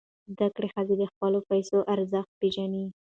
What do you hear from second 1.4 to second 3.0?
پیسو ارزښت پېژني.